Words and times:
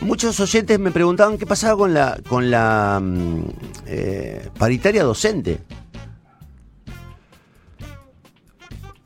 muchos 0.00 0.38
oyentes 0.40 0.78
me 0.78 0.90
preguntaban 0.90 1.38
qué 1.38 1.46
pasaba 1.46 1.76
con 1.76 1.94
la, 1.94 2.18
con 2.28 2.50
la 2.50 3.00
mm, 3.02 3.42
eh, 3.86 4.48
paritaria 4.58 5.02
docente. 5.04 5.60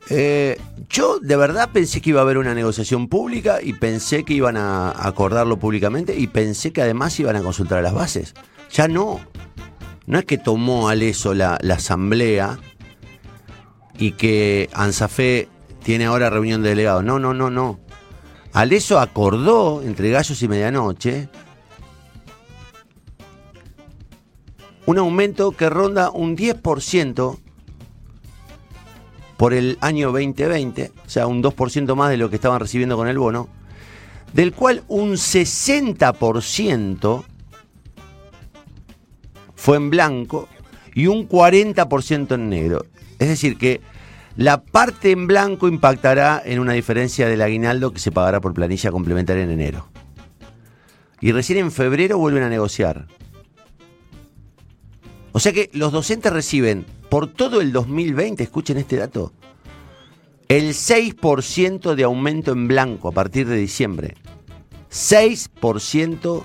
Eh, 0.09 0.59
yo 0.89 1.19
de 1.19 1.35
verdad 1.37 1.69
pensé 1.71 2.01
que 2.01 2.11
iba 2.11 2.19
a 2.19 2.23
haber 2.23 2.37
una 2.37 2.53
negociación 2.53 3.07
pública 3.07 3.59
y 3.61 3.73
pensé 3.73 4.23
que 4.23 4.33
iban 4.33 4.57
a 4.57 4.91
acordarlo 5.07 5.57
públicamente 5.57 6.17
y 6.17 6.27
pensé 6.27 6.71
que 6.71 6.81
además 6.81 7.19
iban 7.19 7.35
a 7.35 7.41
consultar 7.41 7.79
a 7.79 7.81
las 7.81 7.93
bases. 7.93 8.33
Ya 8.71 8.87
no. 8.87 9.19
No 10.05 10.19
es 10.19 10.25
que 10.25 10.37
tomó 10.37 10.89
al 10.89 11.01
eso 11.01 11.33
la, 11.33 11.57
la 11.61 11.75
asamblea 11.75 12.59
y 13.97 14.11
que 14.11 14.69
Ansafé 14.73 15.47
tiene 15.83 16.05
ahora 16.05 16.29
reunión 16.29 16.61
de 16.61 16.69
delegados. 16.69 17.03
No, 17.03 17.19
no, 17.19 17.33
no, 17.33 17.49
no. 17.49 17.79
Aleso 18.53 18.99
acordó 18.99 19.81
entre 19.81 20.11
gallos 20.11 20.41
y 20.43 20.47
medianoche 20.47 21.27
un 24.85 24.99
aumento 24.99 25.53
que 25.53 25.69
ronda 25.69 26.11
un 26.11 26.37
10% 26.37 27.39
por 29.37 29.55
el 29.55 29.79
año 29.81 30.11
2020, 30.11 30.91
o 31.05 31.09
sea, 31.09 31.25
un 31.25 31.41
2% 31.41 31.95
más 31.95 32.11
de 32.11 32.17
lo 32.17 32.29
que 32.29 32.35
estaban 32.35 32.59
recibiendo 32.59 32.95
con 32.95 33.07
el 33.07 33.17
bono, 33.17 33.49
del 34.33 34.53
cual 34.53 34.83
un 34.87 35.13
60% 35.13 37.23
fue 39.55 39.77
en 39.77 39.89
blanco 39.89 40.47
y 40.93 41.07
un 41.07 41.27
40% 41.27 42.35
en 42.35 42.49
negro. 42.49 42.85
Es 43.17 43.29
decir, 43.29 43.57
que 43.57 43.81
la 44.35 44.63
parte 44.63 45.11
en 45.11 45.27
blanco 45.27 45.67
impactará 45.67 46.41
en 46.43 46.59
una 46.59 46.73
diferencia 46.73 47.27
del 47.27 47.41
aguinaldo 47.41 47.91
que 47.91 47.99
se 47.99 48.11
pagará 48.11 48.41
por 48.41 48.53
planilla 48.53 48.91
complementaria 48.91 49.43
en 49.43 49.51
enero. 49.51 49.87
Y 51.21 51.31
recién 51.31 51.59
en 51.59 51.71
febrero 51.71 52.17
vuelven 52.17 52.43
a 52.43 52.49
negociar. 52.49 53.07
O 55.31 55.39
sea 55.39 55.53
que 55.53 55.69
los 55.73 55.91
docentes 55.91 56.33
reciben 56.33 56.85
por 57.09 57.27
todo 57.27 57.61
el 57.61 57.71
2020, 57.71 58.43
escuchen 58.43 58.77
este 58.77 58.97
dato, 58.97 59.33
el 60.47 60.73
6% 60.73 61.95
de 61.95 62.03
aumento 62.03 62.51
en 62.51 62.67
blanco 62.67 63.09
a 63.09 63.11
partir 63.11 63.47
de 63.47 63.55
diciembre. 63.55 64.15
6% 64.91 66.43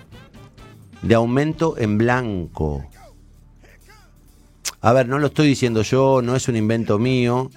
de 1.03 1.15
aumento 1.15 1.77
en 1.77 1.99
blanco. 1.99 2.87
A 4.81 4.93
ver, 4.93 5.09
no 5.09 5.19
lo 5.19 5.27
estoy 5.27 5.49
diciendo 5.49 5.83
yo, 5.83 6.23
no 6.23 6.37
es 6.37 6.49
un 6.49 6.57
invento 6.57 6.99
mío. 6.99 7.51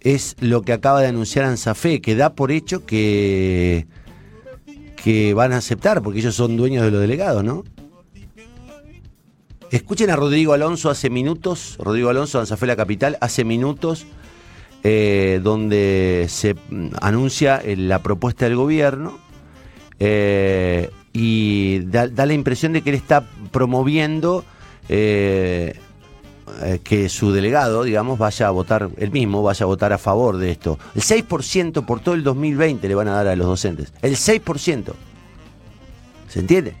Es 0.00 0.36
lo 0.40 0.62
que 0.62 0.72
acaba 0.72 1.00
de 1.00 1.08
anunciar 1.08 1.44
Ansafé, 1.44 2.00
que 2.00 2.14
da 2.14 2.34
por 2.34 2.52
hecho 2.52 2.86
que, 2.86 3.86
que 5.02 5.34
van 5.34 5.52
a 5.52 5.58
aceptar, 5.58 6.02
porque 6.02 6.20
ellos 6.20 6.34
son 6.34 6.56
dueños 6.56 6.84
de 6.84 6.90
los 6.90 7.00
delegados, 7.00 7.42
¿no? 7.42 7.64
Escuchen 9.70 10.08
a 10.10 10.16
Rodrigo 10.16 10.54
Alonso 10.54 10.88
hace 10.88 11.10
minutos, 11.10 11.76
Rodrigo 11.78 12.08
Alonso, 12.08 12.40
Ansafé 12.40 12.66
La 12.66 12.76
Capital, 12.76 13.18
hace 13.20 13.44
minutos, 13.44 14.06
eh, 14.82 15.40
donde 15.42 16.26
se 16.28 16.54
mm, 16.54 16.88
anuncia 17.02 17.58
eh, 17.58 17.76
la 17.76 18.02
propuesta 18.02 18.46
del 18.46 18.56
gobierno 18.56 19.18
eh, 19.98 20.90
y 21.12 21.80
da, 21.80 22.08
da 22.08 22.24
la 22.24 22.32
impresión 22.32 22.72
de 22.72 22.82
que 22.82 22.90
él 22.90 22.96
está 22.96 23.28
promoviendo 23.50 24.44
eh, 26.62 26.80
que 26.82 27.08
su 27.08 27.32
delegado, 27.32 27.84
digamos, 27.84 28.18
vaya 28.18 28.48
a 28.48 28.50
votar, 28.50 28.88
el 28.96 29.10
mismo 29.10 29.42
vaya 29.42 29.64
a 29.64 29.66
votar 29.66 29.92
a 29.92 29.98
favor 29.98 30.36
de 30.36 30.50
esto. 30.50 30.78
El 30.94 31.02
6% 31.02 31.84
por 31.84 32.00
todo 32.00 32.14
el 32.14 32.24
2020 32.24 32.86
le 32.88 32.94
van 32.94 33.08
a 33.08 33.12
dar 33.12 33.28
a 33.28 33.36
los 33.36 33.46
docentes. 33.46 33.92
El 34.02 34.16
6%. 34.16 34.92
¿Se 36.28 36.40
entiende? 36.40 36.76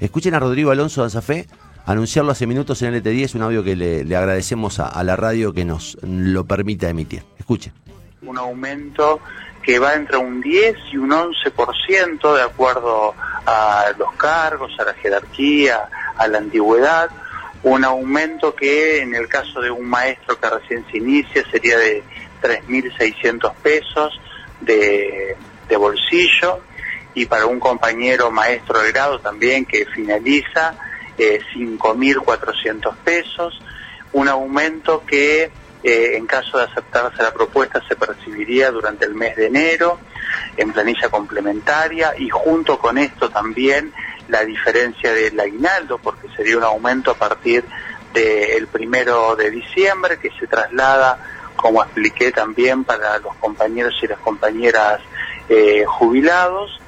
Escuchen 0.00 0.34
a 0.34 0.38
Rodrigo 0.38 0.70
Alonso 0.70 1.00
de 1.00 1.06
Anzafé 1.06 1.46
anunciarlo 1.86 2.32
hace 2.32 2.46
minutos 2.46 2.82
en 2.82 2.94
LT10, 2.94 3.34
un 3.34 3.42
audio 3.42 3.64
que 3.64 3.74
le, 3.74 4.04
le 4.04 4.16
agradecemos 4.16 4.78
a, 4.78 4.88
a, 4.88 5.02
la 5.02 5.16
radio 5.16 5.52
que 5.52 5.64
nos 5.64 5.96
lo 6.02 6.44
permita 6.44 6.88
emitir. 6.88 7.22
Escuchen. 7.38 7.72
Un 8.22 8.38
aumento 8.38 9.20
que 9.62 9.78
va 9.78 9.94
entre 9.94 10.16
un 10.16 10.40
10 10.40 10.76
y 10.92 10.96
un 10.96 11.10
11% 11.10 12.34
de 12.34 12.42
acuerdo 12.42 13.14
a 13.46 13.86
los 13.98 14.12
cargos, 14.14 14.72
a 14.78 14.84
la 14.84 14.94
jerarquía, 14.94 15.88
a 16.16 16.28
la 16.28 16.38
antigüedad 16.38 17.10
un 17.62 17.84
aumento 17.84 18.54
que 18.54 19.02
en 19.02 19.14
el 19.14 19.28
caso 19.28 19.60
de 19.60 19.70
un 19.70 19.88
maestro 19.88 20.38
que 20.38 20.48
recién 20.48 20.84
se 20.90 20.98
inicia 20.98 21.44
sería 21.50 21.78
de 21.78 22.02
3.600 22.42 23.54
pesos 23.56 24.20
de, 24.60 25.36
bolsillo. 25.78 26.60
Y 27.14 27.26
para 27.26 27.46
un 27.46 27.58
compañero 27.58 28.30
maestro 28.30 28.80
de 28.80 28.92
grado 28.92 29.18
también 29.20 29.64
que 29.64 29.84
finaliza 29.86 30.74
eh, 31.18 31.40
5.400 31.54 32.94
pesos, 33.04 33.60
un 34.12 34.28
aumento 34.28 35.04
que 35.04 35.50
eh, 35.82 36.16
en 36.16 36.26
caso 36.26 36.58
de 36.58 36.64
aceptarse 36.64 37.22
la 37.22 37.32
propuesta 37.32 37.82
se 37.88 37.96
percibiría 37.96 38.70
durante 38.70 39.06
el 39.06 39.14
mes 39.14 39.34
de 39.36 39.46
enero 39.46 39.98
en 40.56 40.72
planilla 40.72 41.08
complementaria. 41.08 42.14
Y 42.16 42.28
junto 42.28 42.78
con 42.78 42.98
esto 42.98 43.28
también 43.30 43.92
la 44.30 44.44
diferencia 44.44 45.12
del 45.12 45.38
aguinaldo, 45.38 45.98
porque 45.98 46.28
sería 46.36 46.56
un 46.56 46.64
aumento 46.64 47.10
a 47.10 47.14
partir 47.14 47.64
del 48.12 48.66
primero 48.68 49.36
de 49.36 49.50
diciembre, 49.50 50.18
que 50.18 50.30
se 50.38 50.46
traslada, 50.46 51.18
como 51.56 51.82
expliqué 51.82 52.32
también, 52.32 52.84
para 52.84 53.18
los 53.18 53.34
compañeros 53.36 53.94
y 54.02 54.06
las 54.06 54.18
compañeras 54.20 55.00
eh, 55.48 55.84
jubilados, 55.86 56.80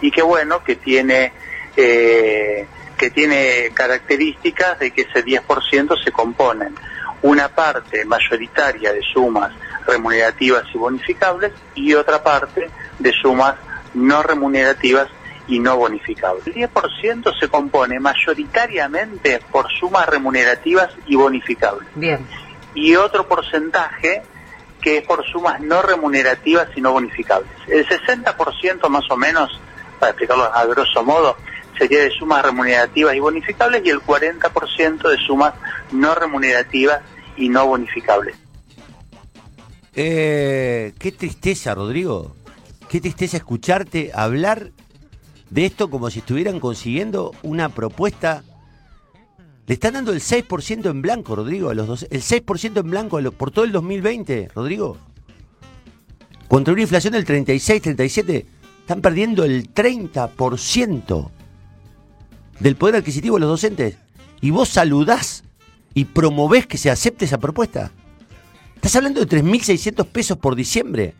y 0.00 0.10
que 0.10 0.22
bueno, 0.22 0.62
que 0.64 0.76
tiene, 0.76 1.32
eh, 1.76 2.66
que 2.96 3.10
tiene 3.10 3.70
características 3.74 4.78
de 4.78 4.90
que 4.92 5.02
ese 5.02 5.24
10% 5.24 6.02
se 6.02 6.12
componen 6.12 6.74
una 7.22 7.48
parte 7.48 8.04
mayoritaria 8.04 8.92
de 8.92 9.02
sumas 9.02 9.52
remunerativas 9.86 10.64
y 10.72 10.78
bonificables 10.78 11.52
y 11.74 11.94
otra 11.94 12.22
parte 12.22 12.70
de 12.98 13.12
sumas 13.12 13.56
no 13.94 14.22
remunerativas 14.22 15.08
y 15.50 15.58
no 15.58 15.76
bonificables. 15.76 16.46
El 16.46 16.54
10% 16.54 17.38
se 17.38 17.48
compone 17.48 17.98
mayoritariamente 17.98 19.40
por 19.50 19.68
sumas 19.68 20.08
remunerativas 20.08 20.90
y 21.06 21.16
bonificables. 21.16 21.88
Bien. 21.96 22.24
Y 22.74 22.94
otro 22.94 23.26
porcentaje 23.26 24.22
que 24.80 24.98
es 24.98 25.06
por 25.06 25.26
sumas 25.26 25.60
no 25.60 25.82
remunerativas 25.82 26.68
y 26.76 26.80
no 26.80 26.92
bonificables. 26.92 27.50
El 27.66 27.86
60% 27.86 28.88
más 28.88 29.10
o 29.10 29.16
menos, 29.16 29.60
para 29.98 30.10
explicarlo 30.10 30.44
a 30.44 30.64
grosso 30.66 31.02
modo, 31.02 31.36
sería 31.76 32.04
de 32.04 32.10
sumas 32.12 32.44
remunerativas 32.44 33.14
y 33.14 33.18
bonificables 33.18 33.82
y 33.84 33.90
el 33.90 34.00
40% 34.00 35.10
de 35.10 35.16
sumas 35.18 35.54
no 35.90 36.14
remunerativas 36.14 37.00
y 37.36 37.48
no 37.48 37.66
bonificables. 37.66 38.36
Eh, 39.96 40.94
qué 40.98 41.10
tristeza, 41.10 41.74
Rodrigo. 41.74 42.36
Qué 42.88 43.00
tristeza 43.00 43.36
escucharte 43.36 44.12
hablar 44.14 44.70
de 45.50 45.66
esto 45.66 45.90
como 45.90 46.10
si 46.10 46.20
estuvieran 46.20 46.60
consiguiendo 46.60 47.32
una 47.42 47.68
propuesta. 47.68 48.44
Le 49.66 49.74
están 49.74 49.94
dando 49.94 50.12
el 50.12 50.20
6% 50.20 50.90
en 50.90 51.02
blanco, 51.02 51.36
Rodrigo, 51.36 51.70
a 51.70 51.74
los 51.74 51.86
dos. 51.86 52.06
El 52.10 52.22
6% 52.22 52.80
en 52.80 52.90
blanco 52.90 53.20
por 53.32 53.50
todo 53.50 53.64
el 53.64 53.72
2020, 53.72 54.50
Rodrigo. 54.54 54.96
Contra 56.48 56.72
una 56.72 56.82
inflación 56.82 57.12
del 57.12 57.24
36, 57.24 57.82
37, 57.82 58.46
están 58.80 59.00
perdiendo 59.00 59.44
el 59.44 59.72
30% 59.72 61.30
del 62.58 62.76
poder 62.76 62.96
adquisitivo 62.96 63.36
de 63.36 63.40
los 63.40 63.50
docentes. 63.50 63.96
Y 64.40 64.50
vos 64.50 64.68
saludás 64.68 65.44
y 65.94 66.06
promovés 66.06 66.66
que 66.66 66.78
se 66.78 66.90
acepte 66.90 67.24
esa 67.24 67.38
propuesta. 67.38 67.92
Estás 68.76 68.96
hablando 68.96 69.24
de 69.24 69.28
3.600 69.28 70.06
pesos 70.06 70.38
por 70.38 70.56
diciembre. 70.56 71.14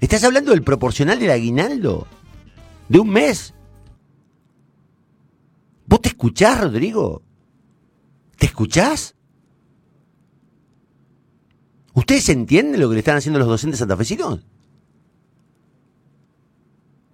Estás 0.00 0.24
hablando 0.24 0.52
del 0.52 0.62
proporcional 0.62 1.18
del 1.18 1.30
aguinaldo 1.30 2.06
de 2.88 2.98
un 2.98 3.10
mes. 3.10 3.54
¿Vos 5.86 6.00
te 6.00 6.08
escuchás, 6.08 6.60
Rodrigo? 6.60 7.22
¿Te 8.36 8.46
escuchás? 8.46 9.14
¿Ustedes 11.94 12.28
entienden 12.28 12.80
lo 12.80 12.88
que 12.88 12.94
le 12.94 13.00
están 13.00 13.16
haciendo 13.16 13.38
los 13.38 13.48
docentes 13.48 13.80
santafesinos? 13.80 14.46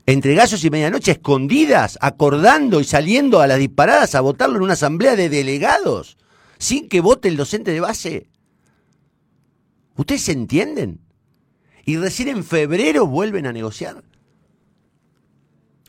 Entre 0.06 0.35
gallos 0.35 0.62
y 0.62 0.71
medianoche, 0.71 1.12
escondidas, 1.12 1.97
acordando 2.03 2.81
y 2.81 2.85
saliendo 2.85 3.41
a 3.41 3.47
las 3.47 3.59
disparadas 3.59 4.15
a 4.15 4.21
votarlo 4.21 4.56
en 4.56 4.65
una 4.65 4.75
asamblea 4.75 5.17
de 5.17 5.31
delegados, 5.31 6.19
sin 6.59 6.88
que 6.88 7.00
vote 7.00 7.29
el 7.29 7.38
docente 7.38 7.71
de 7.71 7.81
base. 7.81 8.29
¿Ustedes 9.97 10.29
entienden? 10.29 11.00
Y 11.87 11.97
recién 11.97 12.29
en 12.29 12.44
febrero 12.44 13.06
vuelven 13.06 13.47
a 13.47 13.53
negociar. 13.53 14.03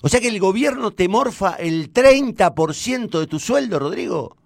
O 0.06 0.08
sea 0.08 0.22
que 0.22 0.28
el 0.28 0.40
gobierno 0.40 0.92
te 0.92 1.08
morfa 1.08 1.54
el 1.54 1.92
30% 1.92 3.20
de 3.20 3.26
tu 3.26 3.40
sueldo, 3.40 3.80
Rodrigo. 3.80 4.38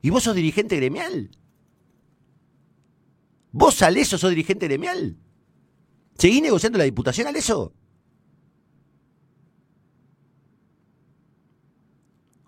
Y 0.00 0.08
vos 0.08 0.22
sos 0.22 0.34
dirigente 0.34 0.74
gremial. 0.76 1.30
Vos 3.52 3.82
Aleso 3.82 4.16
sos 4.16 4.30
dirigente 4.30 4.68
gremial. 4.68 5.18
¿Seguís 6.16 6.40
negociando 6.40 6.78
la 6.78 6.84
diputación 6.84 7.26
Aleso? 7.26 7.74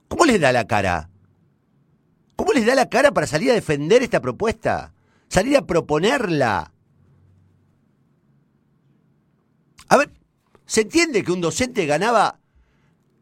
¿Cómo 0.09 0.25
les 0.25 0.41
da 0.41 0.53
la 0.53 0.67
cara? 0.67 1.11
¿Cómo 2.35 2.55
les 2.55 2.65
da 2.65 2.75
la 2.75 2.89
cara 2.89 3.13
para 3.13 3.27
salir 3.27 3.51
a 3.51 3.55
defender 3.55 4.03
esta 4.03 4.23
propuesta? 4.23 4.95
Salir 5.29 5.55
a 5.59 5.67
proponerla. 5.67 6.73
A 9.89 9.97
ver, 9.99 10.22
¿se 10.67 10.83
entiende 10.83 11.23
que 11.23 11.33
un 11.33 11.41
docente 11.41 11.87
ganaba 11.87 12.41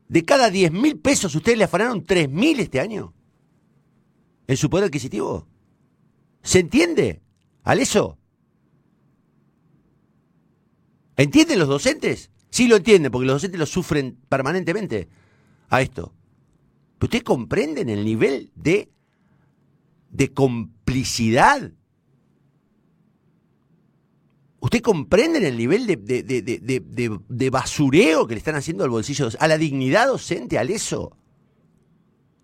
de 0.09 0.25
cada 0.25 0.51
10 0.51 0.73
mil 0.73 0.99
pesos, 0.99 1.35
ustedes 1.35 1.59
le 1.59 1.65
afanaron 1.65 2.05
3 2.05 2.29
mil 2.29 2.59
este 2.61 2.81
año? 2.81 3.15
¿En 4.47 4.57
su 4.57 4.69
poder 4.69 4.87
adquisitivo? 4.87 5.47
¿Se 6.43 6.59
entiende? 6.59 7.23
¿Al 7.63 7.81
eso? 7.81 8.19
¿Entienden 11.17 11.59
los 11.59 11.69
docentes? 11.69 12.31
Sí 12.51 12.67
lo 12.67 12.77
entienden, 12.77 13.13
porque 13.13 13.27
los 13.27 13.37
docentes 13.37 13.61
lo 13.61 13.67
sufren 13.67 14.19
permanentemente 14.29 15.09
a 15.69 15.83
esto. 15.83 16.15
Pero 16.99 17.07
ustedes 17.07 17.25
comprenden 17.25 17.89
el 17.89 18.05
nivel 18.05 18.51
de, 18.55 18.91
de 20.11 20.33
complicidad. 20.33 21.73
¿Usted 24.61 24.83
comprenden 24.83 25.45
el 25.45 25.57
nivel 25.57 25.87
de, 25.87 25.97
de, 25.97 26.23
de, 26.23 27.19
de, 27.29 27.51
basureo 27.51 28.27
que 28.27 28.35
le 28.35 28.39
están 28.39 28.57
haciendo 28.57 28.85
al 28.85 28.91
bolsillo, 28.91 29.29
a 29.39 29.49
la 29.49 29.57
dignidad 29.57 30.07
docente, 30.07 30.59
al 30.59 30.69
eso? 30.69 31.17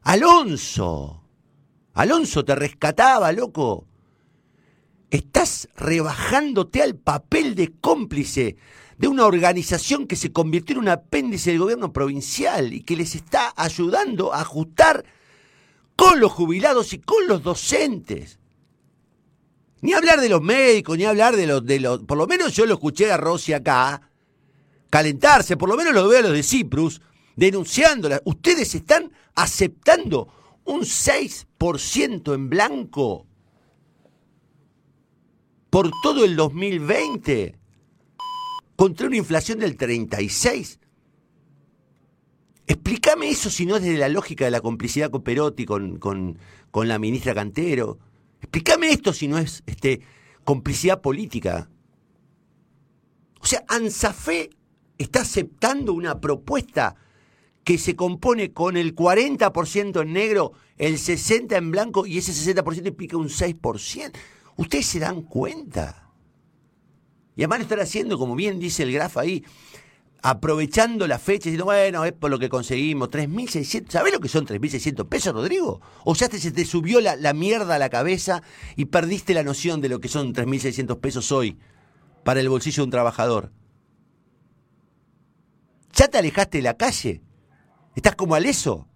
Alonso, 0.00 1.26
Alonso 1.92 2.44
te 2.44 2.54
rescataba, 2.54 3.32
loco. 3.32 3.86
Estás 5.10 5.68
rebajándote 5.76 6.82
al 6.82 6.96
papel 6.96 7.54
de 7.54 7.72
cómplice 7.80 8.56
de 8.96 9.08
una 9.08 9.26
organización 9.26 10.06
que 10.06 10.16
se 10.16 10.32
convirtió 10.32 10.74
en 10.74 10.80
un 10.80 10.88
apéndice 10.88 11.50
del 11.50 11.60
gobierno 11.60 11.92
provincial 11.92 12.72
y 12.72 12.82
que 12.82 12.96
les 12.96 13.14
está 13.14 13.52
ayudando 13.56 14.32
a 14.32 14.40
ajustar 14.40 15.04
con 15.96 16.19
los 16.19 16.32
jubilados 16.32 16.92
y 16.94 16.98
con 16.98 17.26
los 17.26 17.42
docentes. 17.42 18.38
Ni 19.86 19.92
hablar 19.92 20.20
de 20.20 20.28
los 20.28 20.42
médicos, 20.42 20.98
ni 20.98 21.04
hablar 21.04 21.36
de 21.36 21.46
los, 21.46 21.64
de 21.64 21.78
los... 21.78 22.00
Por 22.00 22.18
lo 22.18 22.26
menos 22.26 22.52
yo 22.54 22.66
lo 22.66 22.74
escuché 22.74 23.12
a 23.12 23.16
Rossi 23.16 23.52
acá 23.52 24.10
calentarse, 24.90 25.56
por 25.56 25.68
lo 25.68 25.76
menos 25.76 25.94
lo 25.94 26.08
veo 26.08 26.18
a 26.18 26.22
los 26.22 26.32
de 26.32 26.42
Ciprus, 26.42 27.00
denunciándola. 27.36 28.20
Ustedes 28.24 28.74
están 28.74 29.12
aceptando 29.36 30.26
un 30.64 30.80
6% 30.80 32.34
en 32.34 32.50
blanco 32.50 33.28
por 35.70 35.92
todo 36.02 36.24
el 36.24 36.34
2020 36.34 37.56
contra 38.74 39.06
una 39.06 39.18
inflación 39.18 39.60
del 39.60 39.76
36. 39.76 40.80
Explícame 42.66 43.30
eso 43.30 43.50
si 43.50 43.66
no 43.66 43.76
es 43.76 43.84
desde 43.84 43.98
la 43.98 44.08
lógica 44.08 44.46
de 44.46 44.50
la 44.50 44.60
complicidad 44.60 45.12
con 45.12 45.22
Perotti, 45.22 45.64
con, 45.64 46.00
con, 46.00 46.38
con 46.72 46.88
la 46.88 46.98
ministra 46.98 47.36
Cantero. 47.36 48.00
Explícame 48.40 48.90
esto 48.90 49.12
si 49.12 49.28
no 49.28 49.38
es 49.38 49.62
este, 49.66 50.00
complicidad 50.44 51.00
política. 51.00 51.68
O 53.40 53.46
sea, 53.46 53.64
Ansafé 53.68 54.50
está 54.98 55.20
aceptando 55.22 55.92
una 55.92 56.20
propuesta 56.20 56.96
que 57.64 57.78
se 57.78 57.96
compone 57.96 58.52
con 58.52 58.76
el 58.76 58.94
40% 58.94 60.02
en 60.02 60.12
negro, 60.12 60.52
el 60.78 60.98
60% 60.98 61.56
en 61.56 61.70
blanco 61.70 62.06
y 62.06 62.18
ese 62.18 62.32
60% 62.32 62.86
implica 62.86 63.16
un 63.16 63.28
6%. 63.28 64.12
Ustedes 64.56 64.86
se 64.86 65.00
dan 65.00 65.22
cuenta. 65.22 66.12
Y 67.34 67.42
además 67.42 67.58
lo 67.58 67.62
están 67.64 67.80
haciendo, 67.80 68.18
como 68.18 68.34
bien 68.34 68.58
dice 68.58 68.84
el 68.84 68.92
grafo 68.92 69.20
ahí, 69.20 69.44
aprovechando 70.28 71.06
la 71.06 71.20
fecha, 71.20 71.44
diciendo, 71.44 71.67
bueno, 71.67 72.05
es 72.05 72.12
por 72.12 72.32
lo 72.32 72.40
que 72.40 72.49
conseguimos, 72.49 73.11
3.600, 73.11 73.90
¿sabés 73.93 74.12
lo 74.12 74.19
que 74.19 74.28
son 74.28 74.44
3.600 74.44 75.08
pesos, 75.08 75.32
Rodrigo? 75.32 75.81
O 76.05 76.17
sea, 76.17 76.28
se 76.28 76.50
te 76.50 76.64
subió 76.64 77.00
la, 77.00 77.14
la, 77.14 77.32
mierda 77.32 77.76
a 77.76 77.78
la 77.78 77.90
cabeza 77.90 78.43
y 78.75 78.87
perdiste 78.87 79.34
la 79.34 79.44
noción 79.44 79.81
de 79.81 79.88
lo 79.88 80.00
que 80.00 80.08
son 80.08 80.34
3.600 80.34 80.99
pesos 80.99 81.31
hoy 81.31 81.56
para 82.25 82.40
el 82.40 82.49
bolsillo 82.49 82.82
de 82.82 82.87
un 82.87 82.90
trabajador. 82.90 83.52
¿Ya 85.93 86.08
te 86.08 86.19
alejaste 86.19 86.58
de 86.58 86.62
la 86.62 86.76
calle? 86.76 87.22
¿Estás 87.94 88.17
como 88.17 88.34
al 88.34 88.46
eso? 88.46 88.88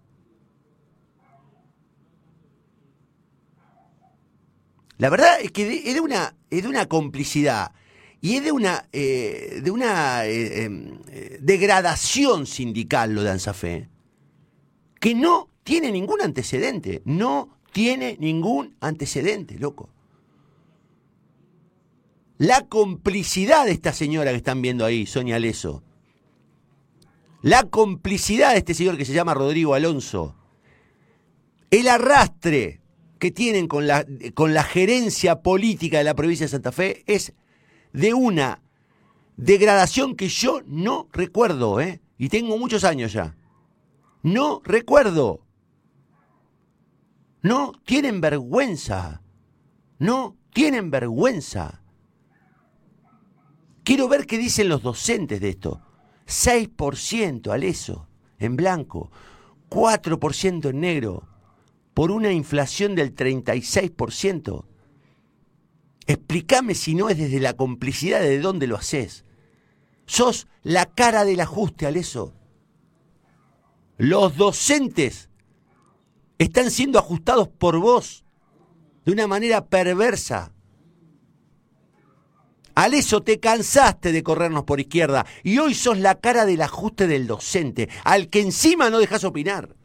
La 4.99 5.11
verdad 5.11 5.41
es 5.41 5.53
que 5.53 5.89
es 5.89 5.95
de 5.95 6.01
una, 6.01 6.35
es 6.51 6.65
de 6.65 6.69
una 6.69 6.87
complicidad 6.87 7.71
y 8.21 8.37
es 8.37 8.45
de 8.45 8.53
una, 8.53 8.87
eh, 8.93 9.61
de 9.63 9.71
una 9.71 10.27
eh, 10.27 10.65
em, 10.65 10.99
eh, 11.09 11.39
degradación 11.41 12.47
sindical 12.47 13.15
lo 13.15 13.23
de 13.23 13.31
ANSAFE, 13.31 13.89
que 14.99 15.15
no 15.15 15.49
tiene 15.65 15.91
ningún 15.91 16.21
antecedente, 16.21 17.01
no 17.05 17.57
tiene 17.73 18.17
ningún 18.21 18.77
antecedente, 18.81 19.59
loco. 19.59 19.89
La 22.37 22.67
complicidad 22.67 23.65
de 23.65 23.73
esta 23.73 23.93
señora 23.93 24.31
que 24.31 24.37
están 24.37 24.61
viendo 24.61 24.85
ahí, 24.85 25.07
Sonia 25.07 25.39
Leso, 25.39 25.83
la 27.43 27.63
complicidad 27.65 28.53
de 28.53 28.59
este 28.59 28.75
señor 28.75 28.99
que 28.99 29.07
se 29.07 29.15
llama 29.15 29.33
Rodrigo 29.33 29.75
Alonso, 29.75 30.35
el 31.71 31.89
arrastre 31.89 32.81
que 33.19 33.31
tienen 33.31 33.67
con 33.67 33.87
la, 33.87 34.05
con 34.35 34.53
la 34.53 34.65
gerencia 34.65 35.41
política 35.41 35.99
de 35.99 36.05
la 36.05 36.15
provincia 36.15 36.45
de 36.45 36.51
Santa 36.51 36.73
Fe 36.73 37.03
es 37.07 37.33
de 37.93 38.15
una 38.15 38.63
degradación 39.37 40.17
que 40.17 40.29
yo 40.29 40.61
no 40.67 41.09
recuerdo, 41.13 41.81
¿eh? 41.81 42.01
Y 42.19 42.29
tengo 42.29 42.59
muchos 42.59 42.85
años 42.85 43.13
ya. 43.13 43.37
No 44.23 44.61
recuerdo. 44.65 45.47
No 47.43 47.73
tienen 47.85 48.21
vergüenza. 48.21 49.23
No 49.99 50.37
tienen 50.53 50.91
vergüenza. 50.91 51.83
Quiero 53.83 54.09
ver 54.09 54.27
qué 54.27 54.39
dicen 54.39 54.69
los 54.69 54.83
docentes 54.83 55.41
de 55.41 55.49
esto. 55.51 55.81
6% 56.27 57.51
al 57.51 57.65
eso, 57.65 58.07
en 58.39 58.55
blanco, 58.55 59.11
4% 59.69 60.71
en 60.71 60.81
negro, 60.81 61.27
por 61.93 62.13
una 62.13 62.33
inflación 62.33 62.95
del 62.95 63.15
36%. 63.15 64.65
Explícame 66.11 66.75
si 66.75 66.97
no 66.97 67.09
es 67.09 67.19
desde 67.19 67.39
la 67.39 67.55
complicidad 67.55 68.21
de 68.21 68.41
dónde 68.41 68.67
lo 68.67 68.77
haces. 68.77 69.25
Sos 70.07 70.49
la 70.65 70.87
cara 70.87 71.25
del 71.25 71.39
ajuste 71.39 71.87
al 71.87 71.97
eso. 71.97 72.35
Los 73.97 74.37
docentes 74.37 75.31
están 76.37 76.73
siendo 76.73 76.99
ajustados 76.99 77.47
por 77.47 77.79
vos 77.79 78.25
de 79.05 79.13
una 79.13 79.29
manera 79.29 79.67
perversa. 79.67 80.53
Al 82.75 82.95
eso 82.95 83.21
te 83.23 83.39
cansaste 83.39 84.11
de 84.11 84.25
corrernos 84.25 84.65
por 84.65 84.81
izquierda 84.81 85.25
y 85.45 85.59
hoy 85.59 85.75
sos 85.75 85.97
la 85.97 86.17
cara 86.17 86.45
del 86.45 86.63
ajuste 86.63 87.07
del 87.07 87.29
docente, 87.29 87.89
al 88.03 88.29
que 88.31 88.41
encima 88.41 88.91
no 88.91 88.99
dejas 88.99 89.23
opinar. 89.23 89.77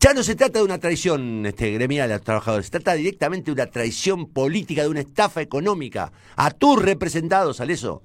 Ya 0.00 0.14
no 0.14 0.22
se 0.22 0.34
trata 0.34 0.60
de 0.60 0.64
una 0.64 0.78
traición 0.78 1.44
este, 1.44 1.72
gremial 1.72 2.10
a 2.10 2.14
los 2.14 2.24
trabajadores, 2.24 2.66
se 2.66 2.70
trata 2.70 2.94
directamente 2.94 3.46
de 3.46 3.52
una 3.52 3.66
traición 3.66 4.30
política, 4.30 4.82
de 4.82 4.88
una 4.88 5.00
estafa 5.00 5.42
económica 5.42 6.10
a 6.36 6.50
tus 6.50 6.80
representados, 6.80 7.60
al 7.60 7.70
eso. 7.70 8.02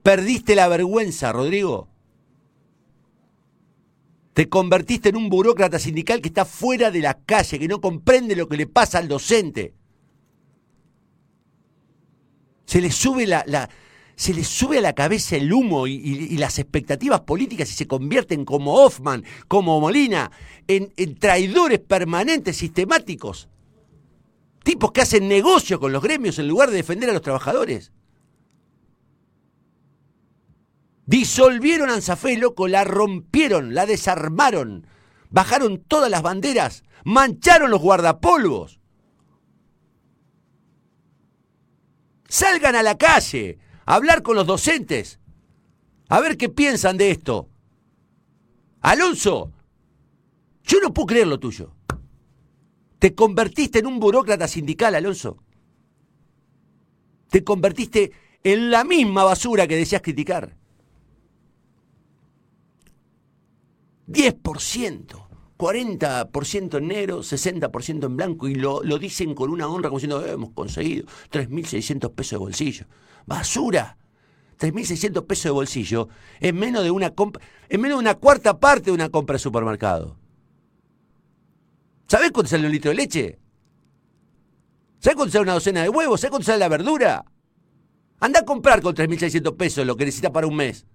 Perdiste 0.00 0.54
la 0.54 0.68
vergüenza, 0.68 1.32
Rodrigo. 1.32 1.88
Te 4.32 4.48
convertiste 4.48 5.08
en 5.08 5.16
un 5.16 5.28
burócrata 5.28 5.80
sindical 5.80 6.20
que 6.20 6.28
está 6.28 6.44
fuera 6.44 6.92
de 6.92 7.00
la 7.00 7.18
calle, 7.18 7.58
que 7.58 7.66
no 7.66 7.80
comprende 7.80 8.36
lo 8.36 8.48
que 8.48 8.56
le 8.56 8.68
pasa 8.68 8.98
al 8.98 9.08
docente. 9.08 9.74
Se 12.64 12.80
le 12.80 12.92
sube 12.92 13.26
la 13.26 13.68
se 14.18 14.34
les 14.34 14.48
sube 14.48 14.78
a 14.78 14.80
la 14.80 14.94
cabeza 14.94 15.36
el 15.36 15.52
humo 15.52 15.86
y, 15.86 16.36
las 16.38 16.58
expectativas 16.58 17.20
políticas 17.20 17.70
y 17.70 17.74
se 17.74 17.86
convierten 17.86 18.44
como 18.44 18.74
Hoffman, 18.74 19.24
como 19.46 19.80
Molina, 19.80 20.32
en, 20.66 21.14
traidores 21.20 21.78
permanentes, 21.78 22.56
sistemáticos. 22.56 23.48
Tipos 24.64 24.90
que 24.90 25.02
hacen 25.02 25.28
negocio 25.28 25.78
con 25.78 25.92
los 25.92 26.02
gremios 26.02 26.40
en 26.40 26.48
lugar 26.48 26.68
de 26.68 26.78
defender 26.78 27.08
a 27.08 27.12
los 27.12 27.22
trabajadores. 27.22 27.92
Disolvieron 31.06 31.88
a 31.88 31.94
Ansafé, 31.94 32.36
loco, 32.36 32.66
la 32.66 32.82
rompieron, 32.82 33.72
la 33.72 33.86
desarmaron, 33.86 34.88
bajaron 35.30 35.78
todas 35.86 36.10
las 36.10 36.22
banderas, 36.22 36.82
mancharon 37.04 37.70
los 37.70 37.80
guardapolvos. 37.80 38.80
Salgan 42.28 42.74
a 42.74 42.82
la 42.82 42.98
calle, 42.98 43.60
hablar 43.88 44.22
con 44.22 44.36
los 44.36 44.46
docentes, 44.46 45.18
a 46.10 46.20
ver 46.20 46.36
qué 46.36 46.50
piensan 46.50 46.98
de 46.98 47.10
esto. 47.10 47.48
Alonso, 48.82 49.50
yo 50.62 50.78
no 50.80 50.92
puedo 50.92 51.06
creer 51.06 51.26
lo 51.26 51.40
tuyo. 51.40 51.74
Te 52.98 53.14
convertiste 53.14 53.78
en 53.78 53.86
un 53.86 53.98
burócrata 53.98 54.46
sindical, 54.46 54.94
Alonso. 54.94 55.38
Te 57.30 57.42
convertiste 57.42 58.12
en 58.44 58.70
la 58.70 58.84
misma 58.84 59.24
basura 59.24 59.66
que 59.66 59.76
decías 59.76 60.02
criticar. 60.02 60.54
10%. 64.06 65.27
40% 65.58 66.78
en 66.78 66.88
negro, 66.88 67.18
60% 67.18 68.06
en 68.06 68.16
blanco, 68.16 68.48
y 68.48 68.54
lo, 68.54 68.82
lo, 68.82 68.98
dicen 68.98 69.34
con 69.34 69.50
una 69.50 69.66
honra, 69.66 69.88
como 69.88 69.98
diciendo, 69.98 70.24
hemos 70.24 70.50
conseguido 70.50 71.06
3.600 71.32 72.14
pesos 72.14 72.30
de 72.30 72.36
bolsillo. 72.38 72.86
¡Basura! 73.26 73.98
3.600 74.58 75.26
pesos 75.26 75.44
de 75.44 75.50
bolsillo 75.50 76.08
es 76.40 76.52
menos 76.52 76.82
de 76.82 76.90
una 76.90 77.12
es 77.68 77.78
menos 77.78 77.98
una 77.98 78.14
cuarta 78.14 78.58
parte 78.58 78.86
de 78.86 78.92
una 78.92 79.08
compra 79.08 79.34
de 79.34 79.38
supermercado. 79.38 80.16
¿Sabés 82.06 82.32
cuánto 82.32 82.50
sale 82.50 82.66
un 82.66 82.72
litro 82.72 82.90
de 82.90 82.96
leche? 82.96 83.38
¿Sabés 84.98 85.16
cuánto 85.16 85.32
sale 85.32 85.42
una 85.42 85.54
docena 85.54 85.82
de 85.82 85.88
huevos? 85.88 86.20
¿Sabés 86.20 86.30
cuánto 86.30 86.46
sale 86.46 86.58
la 86.58 86.68
verdura? 86.68 87.24
Anda 88.20 88.40
a 88.40 88.44
comprar 88.44 88.80
con 88.82 88.94
3.600 88.94 89.56
pesos 89.56 89.86
lo 89.86 89.96
que 89.96 90.04
necesitas 90.04 90.32
para 90.32 90.46
un 90.46 90.56
mes. 90.56 90.86